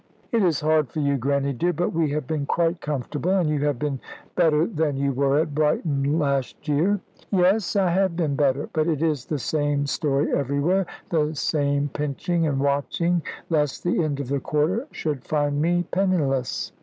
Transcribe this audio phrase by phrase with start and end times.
[0.31, 3.59] "It is hard for you, Grannie dear; but we have been quite comfortable, and you
[3.65, 3.99] have been
[4.35, 9.03] better than you were at Brighton last year." "Yes, I have been better, but it
[9.03, 14.39] is the same story everywhere the same pinching and watching lest the end of the
[14.39, 16.71] quarter should find me penniless."